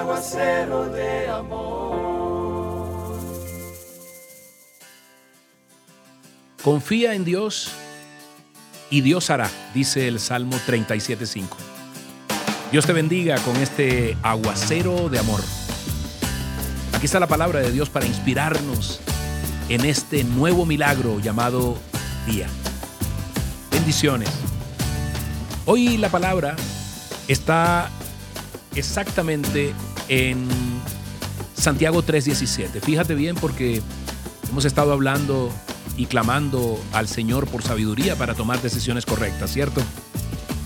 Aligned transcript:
aguacero 0.00 0.86
de 0.86 1.28
amor. 1.28 1.94
Confía 6.62 7.14
en 7.14 7.24
Dios 7.24 7.70
y 8.90 9.02
Dios 9.02 9.30
hará, 9.30 9.50
dice 9.74 10.08
el 10.08 10.18
Salmo 10.18 10.56
37.5. 10.66 11.46
Dios 12.72 12.86
te 12.86 12.92
bendiga 12.92 13.36
con 13.38 13.56
este 13.56 14.16
aguacero 14.22 15.08
de 15.08 15.18
amor. 15.18 15.40
Aquí 16.94 17.06
está 17.06 17.20
la 17.20 17.26
palabra 17.26 17.60
de 17.60 17.70
Dios 17.70 17.90
para 17.90 18.06
inspirarnos 18.06 19.00
en 19.68 19.84
este 19.84 20.24
nuevo 20.24 20.66
milagro 20.66 21.20
llamado 21.20 21.76
día. 22.26 22.46
Bendiciones. 23.70 24.30
Hoy 25.66 25.98
la 25.98 26.08
palabra 26.08 26.56
está 27.28 27.90
exactamente 28.74 29.72
en 30.08 30.46
Santiago 31.54 32.02
3:17. 32.02 32.80
Fíjate 32.80 33.14
bien 33.14 33.36
porque 33.36 33.82
hemos 34.50 34.64
estado 34.64 34.92
hablando 34.92 35.50
y 35.96 36.06
clamando 36.06 36.80
al 36.92 37.08
Señor 37.08 37.46
por 37.46 37.62
sabiduría 37.62 38.16
para 38.16 38.34
tomar 38.34 38.60
decisiones 38.60 39.06
correctas, 39.06 39.52
¿cierto? 39.52 39.80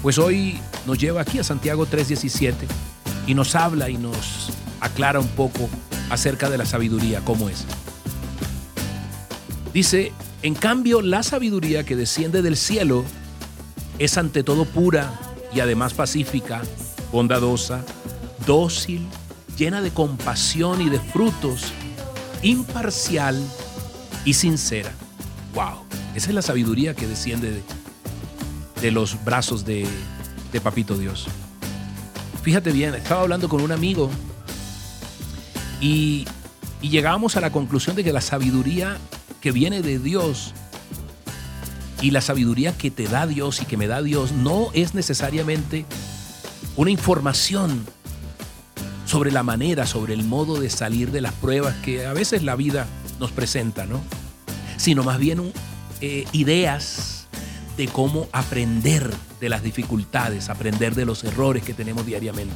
Pues 0.02 0.18
hoy 0.18 0.58
nos 0.86 0.98
lleva 0.98 1.20
aquí 1.20 1.38
a 1.38 1.44
Santiago 1.44 1.86
3:17 1.86 2.54
y 3.26 3.34
nos 3.34 3.54
habla 3.54 3.90
y 3.90 3.98
nos 3.98 4.50
aclara 4.80 5.20
un 5.20 5.28
poco 5.28 5.68
acerca 6.10 6.48
de 6.48 6.58
la 6.58 6.64
sabiduría, 6.64 7.20
cómo 7.24 7.48
es. 7.48 7.64
Dice, 9.74 10.12
en 10.42 10.54
cambio, 10.54 11.02
la 11.02 11.22
sabiduría 11.22 11.84
que 11.84 11.96
desciende 11.96 12.42
del 12.42 12.56
cielo 12.56 13.04
es 13.98 14.16
ante 14.16 14.42
todo 14.42 14.64
pura 14.64 15.12
y 15.54 15.60
además 15.60 15.94
pacífica, 15.94 16.62
bondadosa, 17.12 17.84
dócil, 18.48 19.06
llena 19.58 19.82
de 19.82 19.90
compasión 19.90 20.80
y 20.80 20.88
de 20.88 20.98
frutos, 20.98 21.64
imparcial 22.42 23.38
y 24.24 24.32
sincera. 24.32 24.90
¡Wow! 25.54 25.84
Esa 26.14 26.30
es 26.30 26.34
la 26.34 26.40
sabiduría 26.40 26.94
que 26.94 27.06
desciende 27.06 27.62
de, 28.80 28.90
los 28.90 29.22
brazos 29.22 29.66
de, 29.66 29.86
de 30.50 30.60
Papito 30.62 30.96
Dios. 30.96 31.26
Fíjate 32.42 32.72
bien, 32.72 32.94
estaba 32.94 33.20
hablando 33.20 33.50
con 33.50 33.60
un 33.60 33.70
amigo 33.70 34.10
y, 35.82 36.26
y 36.80 36.88
llegábamos 36.88 37.36
a 37.36 37.42
la 37.42 37.52
conclusión 37.52 37.96
de 37.96 38.02
que 38.02 38.14
la 38.14 38.22
sabiduría 38.22 38.96
que 39.42 39.52
viene 39.52 39.82
de 39.82 39.98
Dios 39.98 40.54
y 42.00 42.12
la 42.12 42.22
sabiduría 42.22 42.76
que 42.78 42.90
te 42.90 43.08
da 43.08 43.26
Dios 43.26 43.60
y 43.60 43.66
que 43.66 43.76
me 43.76 43.88
da 43.88 44.00
Dios 44.00 44.32
no 44.32 44.70
es 44.72 44.94
necesariamente 44.94 45.84
una 46.76 46.90
información 46.90 47.84
sobre 49.08 49.32
la 49.32 49.42
manera, 49.42 49.86
sobre 49.86 50.12
el 50.12 50.22
modo 50.22 50.60
de 50.60 50.68
salir 50.68 51.10
de 51.12 51.22
las 51.22 51.32
pruebas 51.32 51.74
que 51.76 52.04
a 52.04 52.12
veces 52.12 52.42
la 52.42 52.56
vida 52.56 52.86
nos 53.18 53.32
presenta, 53.32 53.86
¿no? 53.86 54.02
Sino 54.76 55.02
más 55.02 55.18
bien 55.18 55.50
eh, 56.02 56.26
ideas 56.32 57.26
de 57.78 57.88
cómo 57.88 58.28
aprender 58.32 59.10
de 59.40 59.48
las 59.48 59.62
dificultades, 59.62 60.50
aprender 60.50 60.94
de 60.94 61.06
los 61.06 61.24
errores 61.24 61.62
que 61.62 61.72
tenemos 61.72 62.04
diariamente. 62.04 62.54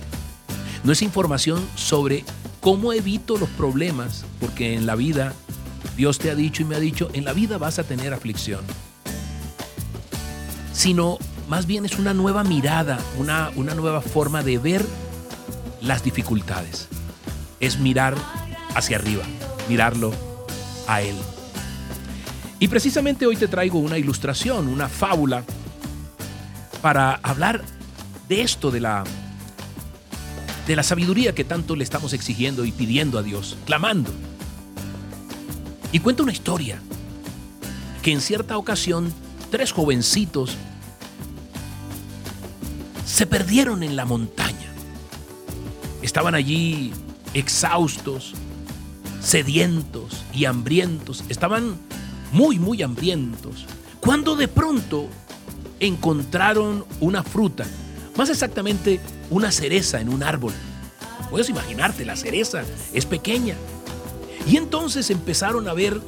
No 0.85 0.93
es 0.93 1.01
información 1.01 1.67
sobre 1.75 2.23
cómo 2.61 2.93
evito 2.93 3.39
los 3.39 3.49
problemas, 3.49 4.27
porque 4.39 4.75
en 4.75 4.85
la 4.85 4.95
vida 4.95 5.33
Dios 5.97 6.19
te 6.19 6.31
ha 6.31 6.35
dicho 6.35 6.63
y 6.63 6.67
me 6.67 6.77
ha 6.77 6.81
dicho, 6.81 7.09
en 7.15 7.25
la 7.25 7.33
vida 7.33 7.57
vas 7.57 7.79
a 7.79 7.85
tener 7.85 8.13
aflicción. 8.13 8.61
Sino 10.75 11.17
más 11.49 11.67
bien 11.67 11.87
es 11.87 11.99
una 11.99 12.13
nueva 12.13 12.45
mirada, 12.45 12.99
una, 13.19 13.51
una 13.57 13.75
nueva 13.75 14.03
forma 14.03 14.43
de 14.43 14.59
ver 14.59 14.85
las 15.83 16.03
dificultades. 16.03 16.89
Es 17.61 17.79
mirar 17.79 18.17
hacia 18.75 18.97
arriba, 18.97 19.25
mirarlo 19.69 20.13
a 20.87 21.03
Él. 21.03 21.17
Y 22.59 22.69
precisamente 22.69 23.27
hoy 23.27 23.37
te 23.37 23.49
traigo 23.49 23.79
una 23.79 23.99
ilustración, 23.99 24.69
una 24.69 24.89
fábula, 24.89 25.45
para 26.81 27.15
hablar 27.23 27.65
de 28.29 28.43
esto, 28.43 28.71
de 28.71 28.81
la, 28.81 29.05
de 30.67 30.77
la 30.77 30.83
sabiduría 30.83 31.35
que 31.35 31.45
tanto 31.45 31.77
le 31.77 31.85
estamos 31.85 32.13
exigiendo 32.13 32.65
y 32.65 32.73
pidiendo 32.73 33.19
a 33.19 33.23
Dios, 33.23 33.57
clamando. 33.67 34.11
Y 35.91 35.99
cuenta 35.99 36.23
una 36.23 36.33
historia 36.33 36.79
que 38.03 38.13
en 38.13 38.21
cierta 38.21 38.57
ocasión 38.57 39.13
tres 39.51 39.73
jovencitos 39.73 40.57
se 43.05 43.27
perdieron 43.27 43.83
en 43.83 43.97
la 43.97 44.05
montaña. 44.05 44.62
Estaban 46.13 46.35
allí 46.35 46.93
exhaustos, 47.33 48.35
sedientos 49.23 50.27
y 50.35 50.45
hambrientos. 50.45 51.25
Estaban 51.31 51.79
muy, 52.33 52.59
muy 52.59 52.83
hambrientos. 52.83 53.65
Cuando 53.99 54.37
de 54.37 54.47
pronto 54.47 55.09
encontraron 55.81 56.85
una 57.01 57.23
fruta, 57.23 57.65
más 58.15 58.29
exactamente 58.29 59.01
una 59.31 59.51
cereza 59.51 60.03
en 60.03 60.11
un 60.11 60.23
árbol. 60.23 60.53
Puedes 61.31 61.49
imaginarte, 61.49 62.05
la 62.05 62.17
cereza 62.17 62.63
es 62.93 63.07
pequeña. 63.07 63.57
Y 64.47 64.59
entonces 64.59 65.09
empezaron 65.09 65.67
a 65.67 65.73
ver 65.73 65.99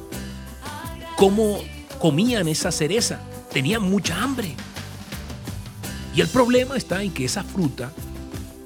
cómo 1.15 1.57
comían 1.99 2.47
esa 2.47 2.71
cereza. 2.71 3.21
Tenían 3.51 3.81
mucha 3.81 4.21
hambre. 4.21 4.55
Y 6.15 6.21
el 6.21 6.27
problema 6.27 6.77
está 6.77 7.01
en 7.01 7.11
que 7.11 7.25
esa 7.25 7.43
fruta, 7.43 7.91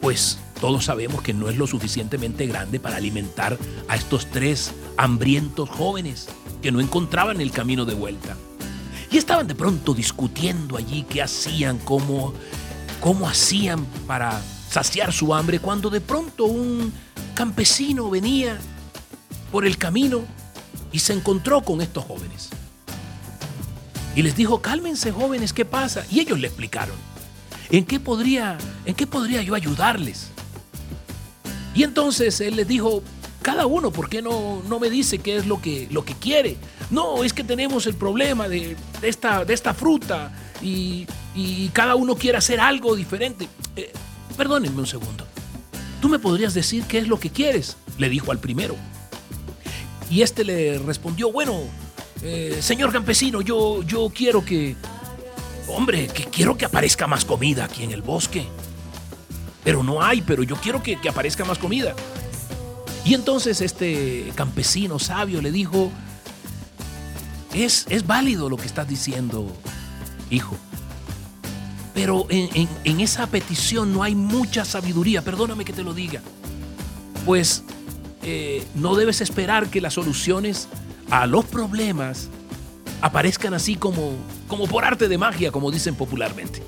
pues 0.01 0.37
todos 0.59 0.85
sabemos 0.85 1.21
que 1.21 1.33
no 1.33 1.49
es 1.49 1.57
lo 1.57 1.67
suficientemente 1.67 2.45
grande 2.45 2.79
para 2.79 2.97
alimentar 2.97 3.57
a 3.87 3.95
estos 3.95 4.27
tres 4.29 4.73
hambrientos 4.97 5.69
jóvenes 5.69 6.27
que 6.61 6.71
no 6.71 6.81
encontraban 6.81 7.41
el 7.41 7.51
camino 7.51 7.85
de 7.85 7.93
vuelta. 7.93 8.35
Y 9.11 9.17
estaban 9.17 9.47
de 9.47 9.55
pronto 9.55 9.93
discutiendo 9.93 10.77
allí 10.77 11.05
qué 11.09 11.21
hacían, 11.21 11.79
cómo, 11.79 12.33
cómo 12.99 13.27
hacían 13.27 13.85
para 14.05 14.41
saciar 14.69 15.13
su 15.13 15.33
hambre, 15.33 15.59
cuando 15.59 15.89
de 15.89 16.01
pronto 16.01 16.45
un 16.45 16.93
campesino 17.33 18.09
venía 18.09 18.59
por 19.51 19.65
el 19.65 19.77
camino 19.77 20.21
y 20.91 20.99
se 20.99 21.13
encontró 21.13 21.61
con 21.61 21.81
estos 21.81 22.03
jóvenes. 22.05 22.49
Y 24.15 24.21
les 24.21 24.35
dijo, 24.35 24.61
cálmense 24.61 25.11
jóvenes, 25.11 25.53
¿qué 25.53 25.65
pasa? 25.65 26.05
Y 26.11 26.19
ellos 26.19 26.39
le 26.39 26.47
explicaron. 26.47 26.95
¿En 27.71 27.85
qué 27.85 27.99
podría, 27.99 28.57
en 28.85 28.93
qué 28.93 29.07
podría 29.07 29.41
yo 29.41 29.55
ayudarles? 29.55 30.31
Y 31.79 31.83
entonces 31.83 32.41
él 32.41 32.57
les 32.57 32.67
dijo, 32.67 33.01
cada 33.41 33.65
uno, 33.65 33.89
¿por 33.89 34.09
qué 34.09 34.21
no, 34.21 34.61
no 34.67 34.81
me 34.81 34.89
dice 34.89 35.19
qué 35.19 35.37
es 35.37 35.47
lo 35.47 35.61
que, 35.61 35.87
lo 35.91 36.03
que 36.03 36.13
quiere? 36.13 36.57
No, 36.91 37.23
es 37.23 37.31
que 37.31 37.41
tenemos 37.41 37.87
el 37.87 37.93
problema 37.93 38.49
de, 38.49 38.75
esta, 39.01 39.45
de 39.45 39.53
esta 39.53 39.73
fruta 39.73 40.29
y, 40.61 41.07
cada 41.71 41.95
uno 41.95 42.17
quiere 42.17 42.37
hacer 42.37 42.59
algo 42.59 42.97
diferente. 42.97 43.47
Eh, 43.77 43.93
perdónenme 44.35 44.77
un 44.77 44.87
segundo. 44.87 45.25
¿Tú 46.01 46.09
me 46.09 46.19
podrías 46.19 46.53
decir 46.53 46.83
qué 46.83 46.97
es 46.97 47.07
lo 47.07 47.17
que 47.17 47.29
quieres? 47.29 47.77
Le 47.97 48.09
dijo 48.09 48.33
al 48.33 48.39
primero. 48.39 48.75
Y 50.09 50.21
este 50.21 50.43
le 50.43 50.79
respondió, 50.79 51.31
bueno, 51.31 51.61
eh, 52.23 52.57
señor 52.59 52.91
campesino, 52.91 53.39
yo, 53.39 53.83
yo 53.83 54.11
quiero 54.13 54.43
que, 54.43 54.75
hombre, 55.69 56.07
que 56.07 56.25
quiero 56.25 56.57
que 56.57 56.65
aparezca 56.65 57.07
más 57.07 57.23
comida 57.23 57.63
aquí 57.63 57.83
en 57.83 57.91
el 57.91 58.01
bosque. 58.01 58.45
Pero 59.69 59.83
no 59.83 60.01
hay, 60.01 60.23
pero 60.23 60.41
yo 60.41 60.55
quiero 60.55 60.81
que, 60.81 60.97
aparezca 61.07 61.45
más 61.45 61.59
comida. 61.59 61.93
Y 63.05 63.13
entonces 63.13 63.61
este 63.61 64.31
campesino 64.33 64.97
sabio 64.97 65.43
le 65.43 65.51
dijo, 65.51 65.91
es, 67.53 67.85
es 67.87 68.07
válido 68.07 68.49
lo 68.49 68.57
que 68.57 68.65
estás 68.65 68.87
diciendo, 68.87 69.45
hijo. 70.31 70.57
Pero 71.93 72.25
en, 72.31 72.99
esa 72.99 73.27
petición 73.27 73.93
no 73.93 74.01
hay 74.01 74.15
mucha 74.15 74.65
sabiduría, 74.65 75.21
perdóname 75.21 75.65
que 75.65 75.73
te 75.73 75.83
lo 75.83 75.93
diga. 75.93 76.23
Pues 77.23 77.63
eh, 78.23 78.65
no 78.73 78.95
debes 78.95 79.21
esperar 79.21 79.67
que 79.67 79.81
las 79.81 79.93
soluciones 79.93 80.67
a 81.11 81.27
los 81.27 81.45
problemas 81.45 82.29
aparezcan 83.01 83.53
así 83.53 83.75
como, 83.75 84.13
como 84.47 84.65
por 84.65 84.83
arte 84.83 85.07
de 85.07 85.19
magia, 85.19 85.51
como 85.51 85.69
dicen 85.69 85.93
popularmente. 85.93 86.63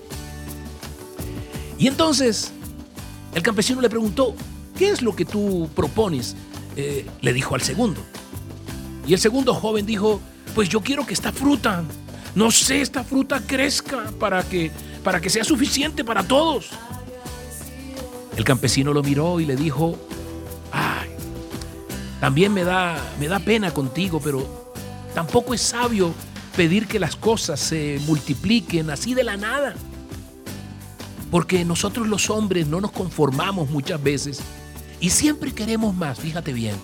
Y 1.80 1.88
entonces 1.88 2.54
el 3.34 3.42
campesino 3.42 3.82
le 3.82 3.90
preguntó, 3.90 4.36
¿qué 4.78 4.90
es 4.90 5.02
lo 5.02 5.16
que 5.16 5.26
tú 5.26 5.70
propones? 5.76 6.36
Eh, 6.76 7.06
le 7.22 7.34
dijo 7.34 7.56
al 7.56 7.62
segundo. 7.62 8.02
Y 9.08 9.14
el 9.14 9.20
segundo 9.20 9.54
joven 9.54 9.86
dijo, 9.86 10.22
pues 10.56 10.70
yo 10.70 10.82
quiero 10.82 11.06
que 11.06 11.14
esta 11.14 11.32
fruta, 11.32 11.84
no 12.36 12.52
sé, 12.52 12.82
esta 12.82 13.04
fruta 13.04 13.42
crezca 13.46 14.12
para 14.20 14.44
que, 14.44 14.72
para 15.04 15.20
que 15.20 15.30
sea 15.30 15.44
suficiente 15.44 16.04
para 16.04 16.24
todos. 16.24 16.70
El 18.38 18.44
campesino 18.44 18.94
lo 18.94 19.04
miró 19.04 19.40
y 19.40 19.46
le 19.46 19.56
dijo, 19.56 19.98
ay, 20.72 21.10
también 22.20 22.54
me 22.54 22.64
da, 22.64 22.98
me 23.20 23.28
da 23.28 23.40
pena 23.40 23.74
contigo, 23.74 24.22
pero 24.24 24.62
Tampoco 25.14 25.54
es 25.54 25.62
sabio 25.62 26.14
pedir 26.56 26.88
que 26.88 27.00
las 27.00 27.16
cosas 27.16 27.60
se 27.60 28.00
multipliquen 28.06 28.90
así 28.90 29.14
de 29.14 29.24
la 29.24 29.38
nada. 29.38 29.76
Porque 31.32 31.66
nosotros 31.66 32.08
los 32.08 32.30
hombres 32.30 32.68
no 32.68 32.82
nos 32.82 32.92
conformamos 32.92 33.70
muchas 33.70 34.04
veces 34.04 34.42
Y 35.00 35.10
siempre 35.10 35.54
queremos 35.54 35.96
más, 35.96 36.20
fíjate 36.20 36.54
bien. 36.54 36.76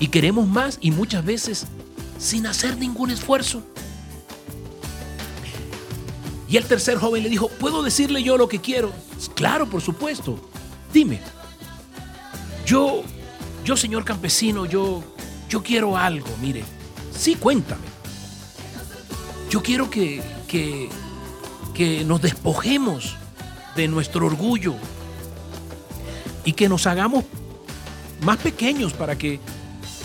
Y 0.00 0.08
queremos 0.08 0.48
más 0.48 0.78
y 0.80 0.92
muchas 0.92 1.24
veces 1.24 1.66
sin 2.18 2.46
hacer 2.46 2.78
ningún 2.78 3.10
esfuerzo. 3.10 3.62
Y 6.48 6.56
el 6.56 6.64
tercer 6.64 6.98
joven 6.98 7.22
le 7.22 7.28
dijo, 7.28 7.48
¿puedo 7.48 7.82
decirle 7.82 8.22
yo 8.22 8.38
lo 8.38 8.48
que 8.48 8.60
quiero? 8.60 8.92
Claro, 9.34 9.68
por 9.68 9.82
supuesto. 9.82 10.38
Dime. 10.92 11.20
Yo, 12.64 13.02
yo 13.64 13.76
señor 13.76 14.04
campesino, 14.04 14.64
yo, 14.64 15.02
yo 15.48 15.62
quiero 15.62 15.96
algo, 15.96 16.28
mire. 16.40 16.64
Sí, 17.14 17.34
cuéntame. 17.34 17.86
Yo 19.50 19.62
quiero 19.62 19.90
que, 19.90 20.22
que, 20.46 20.88
que 21.78 22.04
nos 22.04 22.20
despojemos 22.20 23.14
de 23.76 23.86
nuestro 23.86 24.26
orgullo 24.26 24.74
y 26.44 26.54
que 26.54 26.68
nos 26.68 26.88
hagamos 26.88 27.24
más 28.20 28.38
pequeños 28.38 28.92
para 28.92 29.16
que 29.16 29.38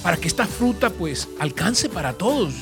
para 0.03 0.17
que 0.17 0.27
esta 0.27 0.45
fruta 0.45 0.91
pues 0.91 1.27
alcance 1.39 1.89
para 1.89 2.13
todos. 2.13 2.53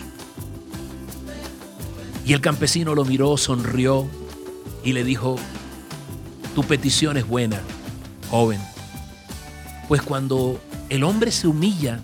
Y 2.25 2.31
el 2.31 2.39
campesino 2.39 2.95
lo 2.95 3.03
miró, 3.03 3.35
sonrió 3.35 4.07
y 4.81 4.93
le 4.93 5.03
dijo, 5.03 5.35
tu 6.55 6.63
petición 6.63 7.17
es 7.17 7.27
buena, 7.27 7.59
joven, 8.29 8.61
pues 9.89 10.01
cuando 10.01 10.57
el 10.87 11.03
hombre 11.03 11.33
se 11.33 11.47
humilla 11.47 11.99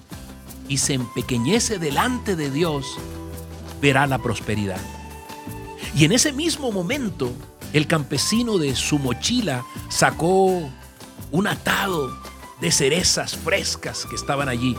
y 0.68 0.80
se 0.80 0.96
empequeñece 0.96 1.80
delante 1.80 2.36
de 2.36 2.52
Dios, 2.52 2.86
verá 3.82 4.08
la 4.08 4.18
prosperidad. 4.18 4.82
Y 5.98 6.06
en 6.06 6.12
ese 6.12 6.32
mismo 6.32 6.72
momento, 6.72 7.34
el 7.74 7.88
campesino 7.88 8.60
de 8.60 8.76
su 8.76 9.00
mochila 9.00 9.66
sacó 9.90 10.70
un 11.32 11.48
atado 11.48 12.16
de 12.62 12.72
cerezas 12.72 13.36
frescas 13.36 14.06
que 14.06 14.16
estaban 14.16 14.48
allí 14.48 14.76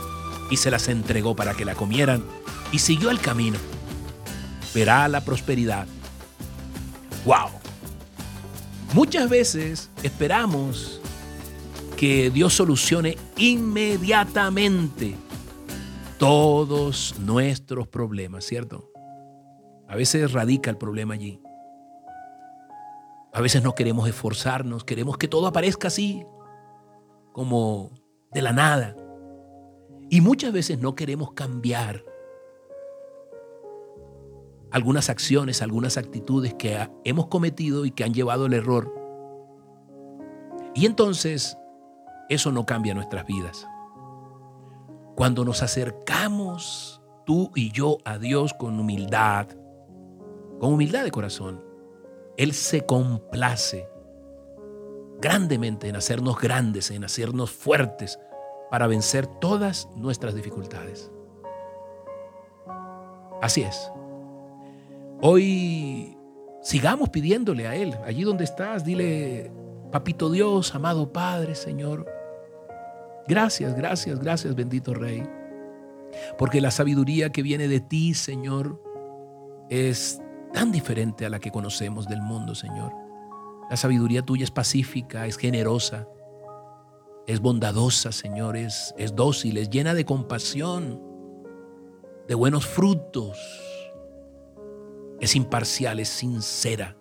y 0.49 0.55
se 0.55 0.71
las 0.71 0.87
entregó 0.87 1.35
para 1.35 1.55
que 1.55 1.65
la 1.65 1.75
comieran 1.75 2.23
y 2.71 2.79
siguió 2.79 3.09
el 3.09 3.19
camino. 3.19 3.59
Verá 4.73 5.09
la 5.09 5.25
prosperidad. 5.25 5.87
¡Wow! 7.25 7.49
Muchas 8.93 9.29
veces 9.29 9.89
esperamos 10.03 11.01
que 11.97 12.29
Dios 12.29 12.53
solucione 12.53 13.17
inmediatamente 13.35 15.17
todos 16.17 17.15
nuestros 17.19 17.89
problemas, 17.89 18.45
¿cierto? 18.45 18.88
A 19.89 19.95
veces 19.95 20.31
radica 20.31 20.69
el 20.69 20.77
problema 20.77 21.15
allí. 21.15 21.41
A 23.33 23.41
veces 23.41 23.63
no 23.63 23.73
queremos 23.73 24.07
esforzarnos, 24.07 24.83
queremos 24.83 25.17
que 25.17 25.27
todo 25.27 25.47
aparezca 25.47 25.87
así, 25.87 26.25
como 27.33 27.89
de 28.31 28.41
la 28.43 28.53
nada. 28.53 28.95
Y 30.09 30.21
muchas 30.21 30.53
veces 30.53 30.79
no 30.79 30.93
queremos 30.93 31.33
cambiar 31.33 32.05
algunas 34.71 35.09
acciones, 35.09 35.63
algunas 35.63 35.97
actitudes 35.97 36.53
que 36.53 36.87
hemos 37.03 37.27
cometido 37.27 37.85
y 37.85 37.91
que 37.91 38.03
han 38.03 38.13
llevado 38.13 38.45
al 38.45 38.53
error. 38.53 38.93
Y 40.75 40.85
entonces 40.85 41.57
eso 42.29 42.51
no 42.51 42.67
cambia 42.67 42.93
nuestras 42.93 43.25
vidas. 43.25 43.67
Cuando 45.15 45.43
nos 45.43 45.63
acercamos 45.63 47.01
tú 47.25 47.51
y 47.55 47.71
yo 47.71 47.97
a 48.05 48.19
Dios 48.19 48.53
con 48.53 48.79
humildad, 48.79 49.47
con 50.59 50.73
humildad 50.73 51.03
de 51.03 51.11
corazón, 51.11 51.63
Él 52.37 52.53
se 52.53 52.85
complace 52.85 53.89
grandemente 55.19 55.87
en 55.87 55.95
hacernos 55.95 56.39
grandes, 56.39 56.91
en 56.91 57.03
hacernos 57.03 57.51
fuertes, 57.51 58.19
para 58.69 58.87
vencer 58.87 59.25
todas 59.25 59.89
nuestras 59.95 60.35
dificultades. 60.35 61.11
Así 63.41 63.61
es. 63.61 63.91
Hoy 65.21 66.17
sigamos 66.61 67.09
pidiéndole 67.09 67.67
a 67.67 67.75
Él, 67.75 67.95
allí 68.05 68.23
donde 68.23 68.43
estás, 68.43 68.85
dile, 68.85 69.51
Papito 69.91 70.29
Dios, 70.29 70.75
amado 70.75 71.11
Padre, 71.11 71.55
Señor, 71.55 72.05
gracias, 73.27 73.75
gracias, 73.75 74.19
gracias, 74.19 74.55
bendito 74.55 74.93
Rey, 74.93 75.23
porque 76.37 76.61
la 76.61 76.71
sabiduría 76.71 77.31
que 77.31 77.41
viene 77.41 77.67
de 77.67 77.79
ti, 77.79 78.13
Señor, 78.13 78.81
es 79.69 80.21
tan 80.53 80.71
diferente 80.71 81.25
a 81.25 81.29
la 81.29 81.39
que 81.39 81.51
conocemos 81.51 82.07
del 82.07 82.21
mundo, 82.21 82.55
Señor. 82.55 82.93
La 83.69 83.77
sabiduría 83.77 84.23
tuya 84.23 84.43
es 84.43 84.51
pacífica, 84.51 85.27
es 85.27 85.37
generosa, 85.37 86.07
es 87.27 87.39
bondadosa, 87.39 88.11
Señor, 88.11 88.57
es, 88.57 88.93
dócil, 89.13 89.57
es 89.57 89.69
llena 89.69 89.93
de 89.93 90.05
compasión, 90.05 90.99
de 92.27 92.33
buenos 92.33 92.65
frutos, 92.65 93.37
es 95.19 95.35
imparcial, 95.35 95.99
es 95.99 96.09
sincera. 96.09 96.97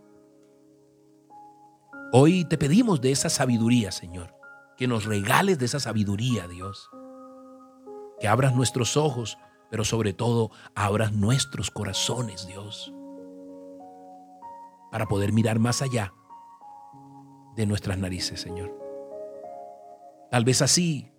Hoy 2.13 2.45
te 2.45 2.59
pedimos 2.59 3.01
de 3.01 3.13
esa 3.13 3.31
sabiduría, 3.31 3.91
Señor, 3.91 4.35
que 4.77 4.87
nos 4.87 5.07
regales 5.07 5.59
de 5.59 5.65
esa 5.65 5.81
sabiduría, 5.81 6.47
Dios. 6.49 6.91
Que 8.21 8.29
abras 8.29 8.55
nuestros 8.55 8.99
ojos, 8.99 9.39
pero 9.71 9.85
sobre 9.85 10.13
todo 10.13 10.51
abras 10.75 11.13
nuestros 11.13 11.71
corazones, 11.71 12.47
Dios, 12.47 12.93
para 14.91 15.07
poder 15.07 15.33
mirar 15.33 15.59
más 15.59 15.83
allá 15.83 16.13
de 17.57 17.67
nuestras 17.67 17.99
narices, 17.99 18.41
Señor. 18.41 18.73
Tal 20.31 20.45
vez 20.45 20.63
así 20.63 21.11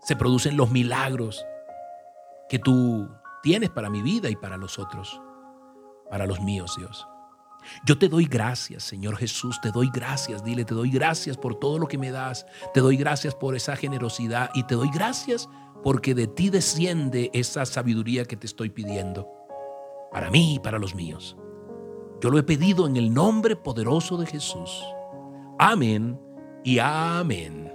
se 0.00 0.16
producen 0.16 0.56
los 0.56 0.70
milagros 0.70 1.44
que 2.48 2.58
tú 2.58 3.08
tienes 3.42 3.70
para 3.70 3.90
mi 3.90 4.02
vida 4.02 4.30
y 4.30 4.36
para 4.36 4.56
los 4.56 4.78
otros, 4.78 5.20
para 6.10 6.26
los 6.26 6.40
míos, 6.40 6.74
Dios. 6.76 7.06
Yo 7.84 7.98
te 7.98 8.08
doy 8.08 8.24
gracias, 8.24 8.84
Señor 8.84 9.16
Jesús, 9.16 9.60
te 9.60 9.70
doy 9.70 9.90
gracias, 9.92 10.42
dile, 10.44 10.64
te 10.64 10.74
doy 10.74 10.90
gracias 10.90 11.36
por 11.36 11.56
todo 11.56 11.78
lo 11.78 11.86
que 11.86 11.98
me 11.98 12.10
das, 12.10 12.46
te 12.72 12.80
doy 12.80 12.96
gracias 12.96 13.34
por 13.34 13.54
esa 13.54 13.76
generosidad 13.76 14.50
y 14.54 14.62
te 14.62 14.74
doy 14.74 14.90
gracias 14.92 15.48
porque 15.82 16.14
de 16.14 16.26
ti 16.26 16.50
desciende 16.50 17.30
esa 17.34 17.66
sabiduría 17.66 18.24
que 18.24 18.36
te 18.36 18.46
estoy 18.46 18.70
pidiendo, 18.70 19.28
para 20.12 20.30
mí 20.30 20.54
y 20.54 20.58
para 20.58 20.78
los 20.78 20.94
míos. 20.94 21.36
Yo 22.20 22.30
lo 22.30 22.38
he 22.38 22.42
pedido 22.42 22.86
en 22.86 22.96
el 22.96 23.14
nombre 23.14 23.54
poderoso 23.54 24.16
de 24.16 24.26
Jesús. 24.26 24.84
Amén 25.58 26.18
y 26.64 26.78
amén. 26.78 27.72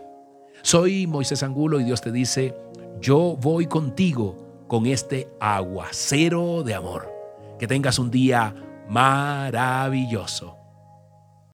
Soy 0.62 1.08
Moisés 1.08 1.44
Angulo 1.44 1.80
y 1.80 1.84
Dios 1.84 2.02
te 2.02 2.12
dice, 2.12 2.56
yo 3.00 3.38
voy 3.42 3.68
contigo 3.68 4.66
con 4.68 4.86
este 4.86 5.30
aguacero 5.40 6.64
de 6.64 6.74
amor. 6.74 7.10
Que 7.58 7.68
tengas 7.68 8.00
un 8.00 8.12
día 8.12 8.54
maravilloso. 8.90 10.63